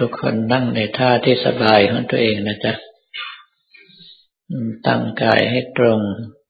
[0.00, 2.74] ทุกคนนั่งในท่าที่สบายของตัวเองนะจ๊ะ
[4.86, 6.00] ตั้งกายให้ตรง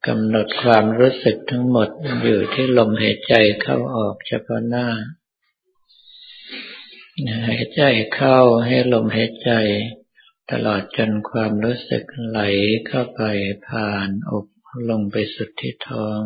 [0.06, 1.88] กำหนดความรู้สึกทั้งหมด
[2.22, 4.88] อยู่ที่ลมหายใจเข้าออกเฉพาะหน้า
[7.48, 7.82] หายใจ
[8.14, 9.50] เข้าให้ลมหายใจ
[10.50, 12.40] ตลอดจนความรู้สึกไหล
[12.86, 13.22] เข้าไป
[13.68, 14.46] ผ่านอก
[14.90, 16.20] ลงไปสุดที่ท้อง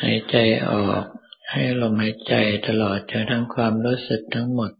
[0.00, 0.36] หายใจ
[0.70, 1.04] ออก
[1.50, 2.34] ให้ลมหายใจ
[2.68, 4.70] ตลอดจนทั้งความรู้สึกทั้งหมด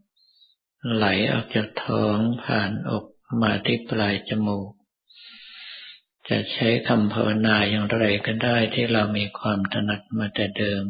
[0.93, 3.05] ไหลออกจากท้องผ่านอก
[3.41, 4.69] มาที่ปลายจมูก
[6.29, 10.85] จะใช้คำภาวนาอย่างไรก็ได้ที่เรามีความถนัดมาแต่เดิม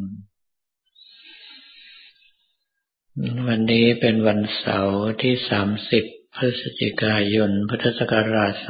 [3.48, 5.34] วันนี้เป็นวันเสาร์ที่
[5.80, 8.64] 30 พฤศจิกายน พุทธศักราช 2556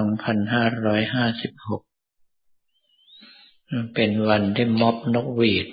[3.94, 5.66] เป็นวันที่ม็อบนกหวีด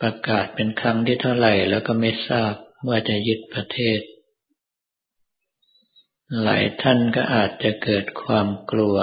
[0.00, 2.54] ประกาศเป็นครั้งที่เท่าไหร่แล้วก็ไม่ทราบ
[2.88, 3.98] ว่าจะยึดประเทศ
[6.42, 8.96] หลายท่านก็อาจจะเกิดความกลัว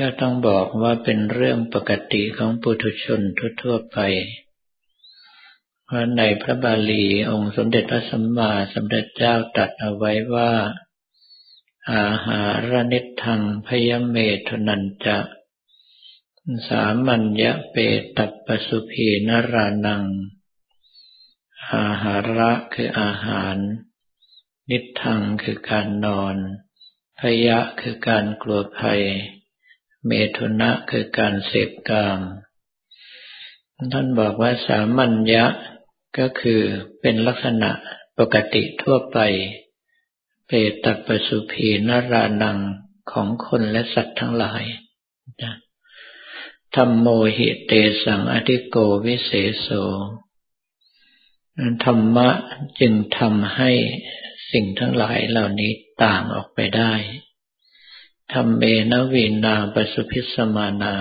[0.00, 3.20] ก็ต้องบอกว่าเป็นเรื่องปกติของปุถุชน
[3.62, 3.98] ทั่วไป
[5.84, 10.52] เพราะในพระบาลีองค์สมเด็จพระสัมมาสัมพุทธเจ้าตรัสเอาไว้ว่า
[11.92, 14.16] อาหารนิทังพยเม
[14.48, 15.18] ทนันจะ
[16.68, 17.76] สามัญญะเป
[18.16, 20.04] ตัปสุพีนรานัง
[21.72, 23.56] อาหาระคืออาหาร
[24.70, 26.36] นิทังคือการนอน
[27.18, 29.02] พยะคือการกลัวภัย
[30.06, 32.20] เมตุนะคือการเสพกาม
[33.92, 35.44] ท่านบอกว่าสามัญญะ
[36.18, 36.60] ก็คือ
[37.00, 37.70] เป็นลักษณะ
[38.18, 39.18] ปกติทั่วไป
[40.46, 40.52] เป
[40.84, 42.58] ตัปสุพีนรานัง
[43.10, 44.64] ของคนและสัตว์ทั้งหลาย
[46.76, 47.06] ธรรมโม
[47.36, 47.72] หิเต
[48.04, 49.68] สังอธิโกวิเศษโส
[51.84, 52.28] ธรรมะ
[52.80, 53.70] จึงทำให้
[54.52, 55.72] สิ่งทั้งหลายเหล่านี้
[56.04, 56.92] ต่างออกไปได้
[58.32, 60.94] ธรรมเมนวีนาปสุพิสมานา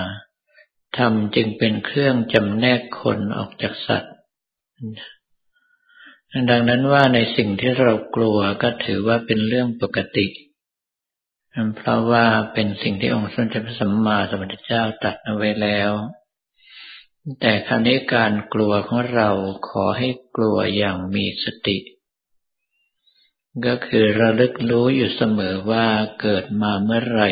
[0.97, 4.15] ธรรมจึงเป็นเครื่องจำแนกคนออกจากสัตว์
[6.49, 10.27] ดังนั้นว่าในสิ่งที่เรากลัวก็ถือว่าเป็นเรื่องปกติ
[11.77, 15.91] เพราะว่าเป็นสิ่งที่องค์สมเด็จพระสัมมาสัมพุทธเจ้าตรัสเอาไว้แล้ว
[17.41, 19.29] แต่ครั้นี้การกลัวของเรา
[19.69, 21.77] ขอให้กลัวอย่างมีสติ
[23.65, 25.87] ก็คือระลึกรู้อยู่เสมอว่า
[26.21, 27.31] เกิดมาเมื่อไหร่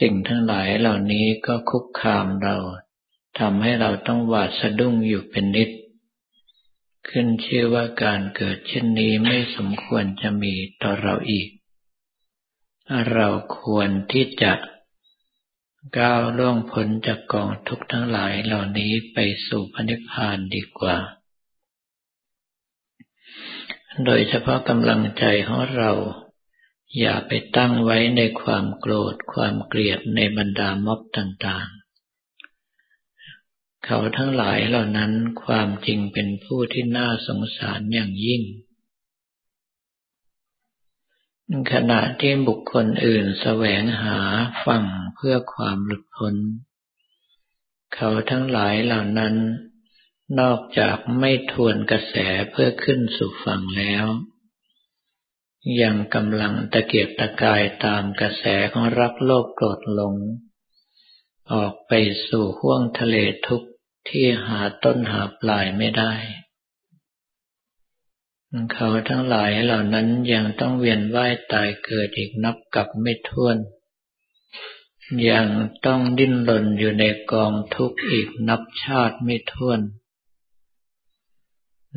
[0.00, 2.56] สิ่งทั้งหลายเหล่านี้ก็คุกคามเรา
[3.38, 5.70] ทำให้เราต้องหวาดสะดุ้งอยู่เป็นนิด
[7.08, 11.48] ขึ้นชื่อว่าการเกิดเช่นนี้ไม่สมควรจะมีต่อเราอีก
[13.12, 13.28] เรา
[13.58, 14.52] ควรที่จะ
[15.98, 20.96] ก้าวล่วงพ้นจากกองทุกข์ทั้งหลายเหล่านี้ไปสู่พระนิพพานดีกว่า
[24.02, 25.92] โดยเฉพาะกำลังใจของเรา
[26.98, 31.84] อย่าไปตั้งไว้ในความโกรธความเกลียดในบรรดาม็อบต่างๆ
[33.84, 35.12] เขาทั้งหลายเหล่านั้น
[35.44, 38.42] ความจริงเป็นผู้ที่น่าสงสารอย่างยิ่ง
[41.72, 44.18] ขณะที่บุคคลอื่นแสวงหา
[44.64, 44.84] ฝั่ง
[45.14, 46.34] เพื่อความหลุดพ้น
[47.94, 49.34] เขาทั้งหลายเหล่านั้น
[50.40, 52.14] นอกจากไม่ทวนกระแส
[52.50, 54.06] เพื่อขึ้นสู่ฝั่งแล้ว
[55.82, 60.14] ยังกำลังตะเกียบตะกายตามกระแสของรักโลภโกรธหลง
[61.52, 61.92] ออกไป
[62.28, 63.70] สู่ห้วงทะเลทุกข์
[64.08, 66.14] ที่หาต้นหาปลายไม่ได้
[68.72, 73.56] เขาทั้งหลายเหล่านั้นยังต้องเวียนว่ายตายเกิดอีกนับกับไม่ถ้วน
[75.30, 75.46] ยัง
[75.86, 79.80] ต้องดิ้นรนอยู่ในกองทุกข์อีกนับชาติไม่ถ้วน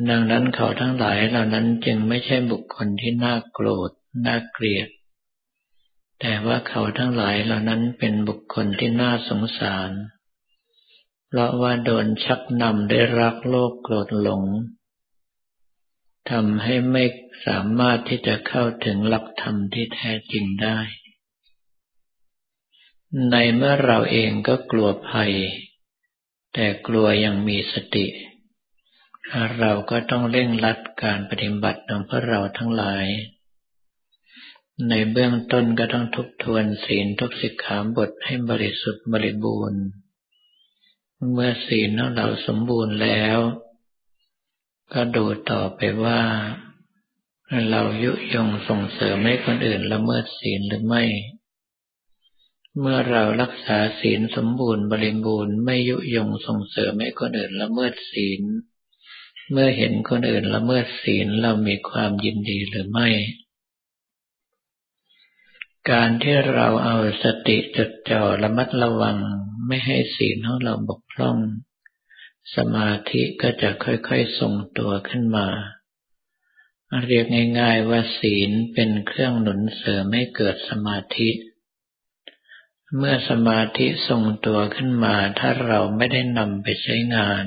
[0.06, 3.90] ดังนั้นเขาทั้งหลายเหล่านั้นจึงไม่ใช่บุคคลที่น่าโกรธ
[4.26, 4.88] น่าเกลียด
[6.20, 9.90] แต่ว่าเขาทั้งหลายเหล่านั้นเป็นบุคคลที่น่าสงสาร
[11.28, 14.44] เพราะว่าโดนชักนำได้รักโลกโกรธหลง
[16.30, 17.04] ทำให้ไม่
[17.46, 20.78] สามารถที่จะเข้าถึงหลักธรรมที่แท้จริงได้
[23.30, 25.32] ในเมื่อเราเองก็กลัวภัย
[26.54, 28.06] แต่กลัวยังมีสติ
[29.60, 33.06] เราก็ต้องเร่งรัดการปฏิบัติของพวกเราทั้งหลาย
[34.88, 39.82] ในเบื้องต้นก็ต้องทบทวนศีลทุกสิกขาบทให้บริสุทธิ์บริบูรณ์
[41.32, 43.38] เมื่อศีลของเราสมบูรณ์แล้ว
[44.92, 46.20] ก็ดูต่อไปว่า
[47.70, 51.04] เรายุยงส่งเสริมให้คนอื่นละเมิดศีลหรือไม่
[52.80, 58.42] เมื่อเรารักษาศีลสมบูรณ์บริบูรณ์ไม่ยุยงส่งเสริมให้คนอื่นละเมิดศีล
[59.50, 63.08] เมื่อเห็นคนอื่นละเมิดศีลเรามีความยินดีหรือไม่
[65.90, 69.18] การที่เราเอาสติจดจ่อระมัดระวัง
[69.66, 71.38] ไม่ให้ศีลของเราบกพร่อง
[72.56, 75.48] สมาธิก็จะค่อยๆทรงตัวขึ้นมา
[77.06, 77.26] เรียก
[77.60, 81.30] ง่ายๆว่าศีลเป็นเครื่องหนุนเสริมให้เกิดสมาธิ
[82.96, 87.44] เมื่อสมาธิทรงตัวขึ้นมา ถ้าเราไม่ได้นำไปใช้งาน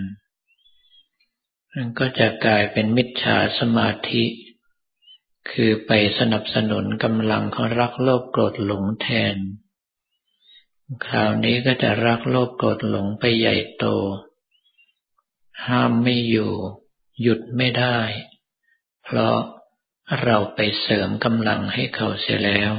[1.76, 4.26] มันก็จะกลายเป็นมิจฉาสมาธิ
[5.52, 9.38] คือไปสนับสนุนกำลังของรักโลภโกรธหลงแทน
[11.06, 13.86] คราวนี้ก็จะรักโลภโกรธหลงไปใหญ่โต
[15.68, 16.52] ห้ามไม่อยู่
[17.22, 17.98] หยุดไม่ได้
[19.04, 19.38] เพราะ
[20.24, 22.74] เราไปเสริมกำลังให้เขาเสียแล้ว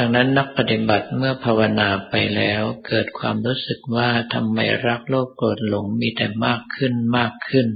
[0.00, 7.68] ดังนั้นนักปฏิบัติเมื่อภาวนาไปแล้ว เกิดความรู้สึกว่าทำไมรักโลภโกรธหลงมีแต่มากขึ้นมากขึ้น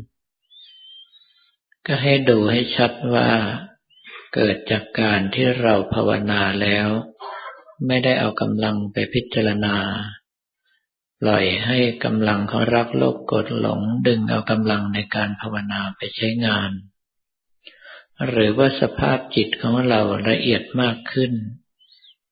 [1.87, 3.29] ก็ให้ดูให้ชัดว่า
[4.35, 6.89] เกิดจากการที่เราภาวนาแล้ว
[7.87, 9.77] ไม่ได้เอากำลังไปพิจารณา
[11.21, 16.71] ปล่อยให้กำลังของรักโลภโกรธหลงดึงเอากำลังในการภาวนาไปใช้งาน
[18.29, 21.35] หรือว่าสภาพจิตของเราละเอียดมากขึ้น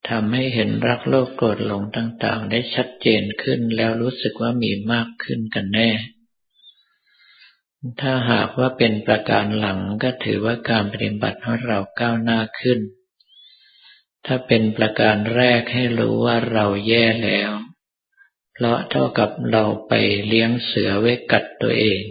[0.08, 5.91] ทำให้เห็นรักโลภโกรธหลงต่างๆ ได้ชัดเจนขึ้นแล้วรู้สึกว่ามีมากขึ้นกันแน่
[8.00, 12.81] ถ้าหากว่าเป็นประการหลังก็ถือว่าการปฏิบัติของเราก้าวหน้าขึ้น
[14.26, 17.53] ถ้าเป็นประการแรกให้รู้ว่าเราแย่แล้ว
[18.53, 19.93] เพราะเท่ากับเราไป
[20.26, 22.03] เลี้ยงเสือไว้กัดตัวเอง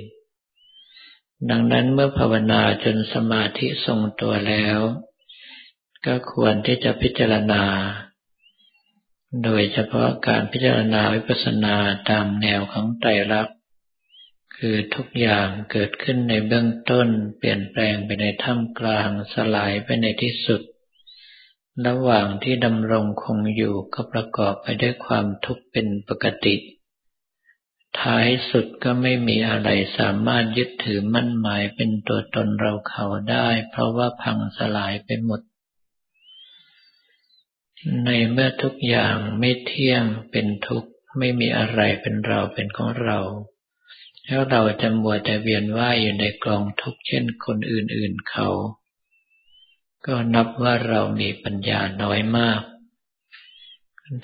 [1.49, 4.79] ดังนั้นเมื่อภาวนาจนสมาธิทรงตัวแล้ว
[6.05, 7.63] ก็ควรที่จะพิจารณา
[9.43, 11.75] โดยเฉพาะการพิจารณาวิปัสสนา
[12.09, 13.57] ตามแนวของไตรลักษณ์
[14.55, 17.07] คือทุกอย่างเกิดขึ้นในเบื้องต้น
[17.37, 20.61] เปลี่ยนแปลงไปในท่ามกลางสลายไปในที่สุด
[21.87, 26.55] ระหว่างที่ดำรงคงอยู่ก็ประกอบไปด้วยความทุกข์เป็นปกติ
[27.99, 35.41] ท้ายสุดก็ไม่มีอะไรสามารถยึดถือมั่นหมายเป็นตัวตนเราเขาได้ เพราะว่าพังสลายไปหมด
[38.05, 43.19] ในเมื่อทุกอย่างไม่เที่ยงเป็นทุกข์ไม่มีอะไรเป็นเราเป็นของเรา
[44.25, 48.49] แล้วเราจะมัวแต่เวียนว่ายอยู่ในกองทุกข์เช่นคนอื่นๆเขา
[50.05, 52.61] ก็นับว่าเรามีปัญญาน้อยมาก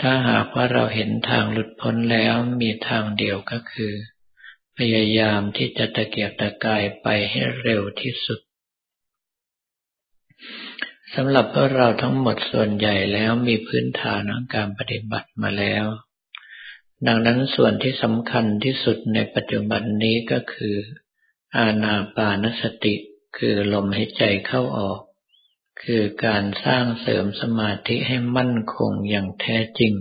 [0.02, 3.94] ถ้าหากว่าเราเห็นทางหลุดพ้นแล้วมีทางเดียวก็คือ
[4.78, 8.40] พยายามที่จะตะเกียบตะกายไปให้เร็วที่สุด
[11.16, 15.86] สำหรับพวกเราทั้งหมดส่วนใหญ่แล้วมีพื้นฐานของการปฏิบัติมาแล้ว
[17.08, 20.76] ดังนั้นส่วนที่สำคัญที่สุดในปัจจุบันนี้ก็คือ
[21.58, 22.96] อาณาปานสติ
[23.38, 25.02] คือลมหายใจเข้าออก
[25.84, 29.94] คือการสร้างเสริมสมาธิให้มั่นคงอย่างแท้จริง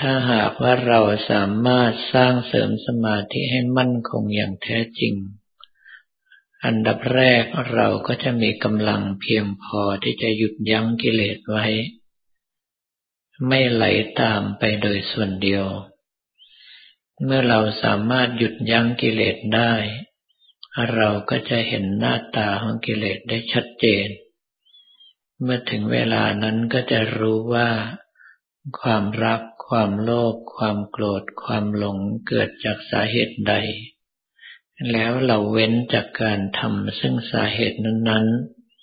[0.00, 1.00] ถ้าหากว่าเรา
[1.30, 5.14] สามารถสร้างเสริมสมาธิให้มั่นคงอย่างแท้จริง
[6.64, 7.44] อันดับแรก
[7.74, 11.66] เราก็จะมีกำลังเพียงพอที่จะหยุดยั้งกิเลสไว้
[13.48, 13.84] ไม่ไหล
[14.20, 15.66] ตามไปโดยส่วนเดียว
[17.24, 19.72] เมื่อเราสามารถหยุดยั้งกิเลสได้
[20.94, 24.08] เราก็จะเห็นหน้าตาของกิเลสได้ชัดเจน
[25.42, 27.70] เมื่อถึงเวลานั้นก็จะรู้ว่า
[28.80, 33.54] ความรัก ความโลภความโกรธ ความหลงเกิดจากสาเหตุใด
[34.90, 38.26] แล้วเราเว้นจากการทำซึ่งสาเหตุนั้น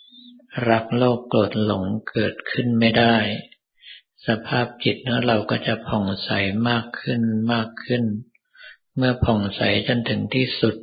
[0.05, 3.17] ๆ รักโลภโกรธหลงเกิดขึ้นไม่ได้
[4.27, 6.29] สภาพจิตของเราก็จะผ่องใส
[6.69, 7.21] มากขึ้น
[7.53, 8.03] มากขึ้น
[8.95, 10.75] เมื่อผ่องใสจนถึงที่สุด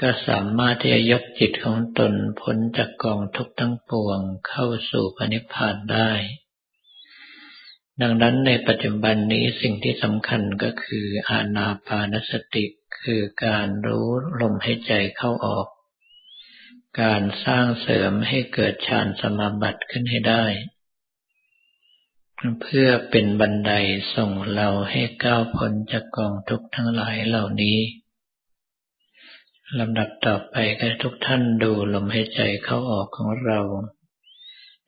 [0.00, 6.12] ก็สามารถที่จะยกจิตของตนพ้นจากกองทุกข์ทั้งปวงเข้าสู่พระนิพพานได้
[8.00, 12.64] ดังนั้นในปัจจุบันนี้สิ่งที่สำคัญก็คืออาณาปานสติ
[13.04, 14.08] คือการรู้
[14.40, 15.68] ลมหายใจเข้าออก
[17.02, 20.44] การสร้างเสริมให้เกิดฌานสมาบัติขึ้นให้ได้
[22.62, 23.72] เพื่อเป็นบันได
[24.14, 27.78] ส่งเราให้ก้าวพ้นจากกองทุกข์ทั้งหลายเหล่านี้
[29.78, 33.60] ลำดับต่อไปก็ทุกท่านดูลมหายใจเข้าออกของเรา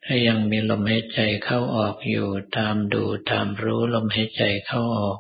[0.05, 5.19] ถ้ายังมีลมหายใจเข้าออกอยู่ตามดูตามรู้ลมหายใจเข้าออก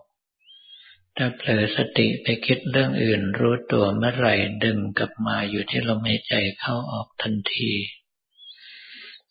[1.16, 7.72] ถ้าเผลอสติไปคิดเรื่องอื่นรู้ตัวเมื่อไหร่ดึงกลับมาอยู่ที่ลมหายใจเข้าออกทันที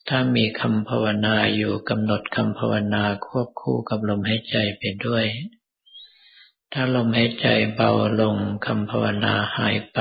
[0.08, 5.25] ถ้ามีคำภาวนาอยู่กำหนดคำภาวนาควบคู่กับลมหายใจไปด้วย
[6.74, 10.00] ถ้าลมหายใจเบาลงคำภาวนาหายไป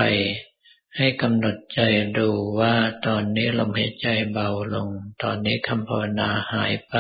[0.97, 1.81] ให้กำหนดใจ
[2.19, 2.29] ดู
[2.61, 2.75] ว่า
[3.07, 4.89] ตอนนี้ลมหายใจเบาลง
[5.23, 6.97] ตอนนี้คำภาวนาหายไป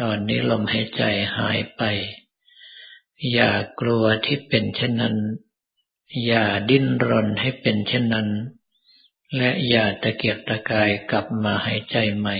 [0.00, 1.02] ตอนนี้ลมหายใจ
[1.38, 1.82] หายไป
[3.32, 5.16] อย่ากลัวที่เป็นเช่นนั้น
[6.26, 8.28] อย่าดิ้นรนให้เป็นเช่นนั้น
[9.36, 12.36] และอย่าตะเกียกตะกายกลับมาหายใจใหม่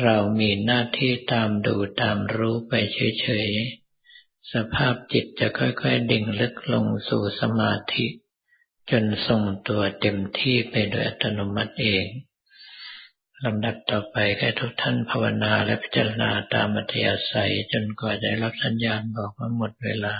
[0.00, 8.06] เรามีหน้าที่ตามดูตามรู้ไปเฉยๆ สภาพจิตจะค่อยๆดิ่งลึกลงสู่สมาธิ
[8.90, 12.06] จนทรงตัวเต็มที่ไปโดยอัตโนมัติเอง
[13.44, 20.16] ลำดับต่อไปให้ทุกท่านภาวนาและพิจารณาตามอัธยาศัยจนกว่าจะรับสัญญาณบอกว่าหมดเวลา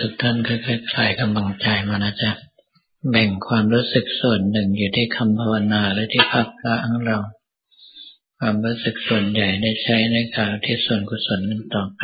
[0.00, 2.32] ทุกท่านค่อยๆคลายกำลังใจมานะจ๊ะ
[3.10, 7.18] แบ่งความรู้สึกส่วนหนึ่งอยู่ที่คำภาวนาและที่ภาคพระของเรา
[8.38, 12.02] ความรู้สึกส่วนใหญ่ได้ใช้ในการที่ส่วนกุศลนั้นต่อไป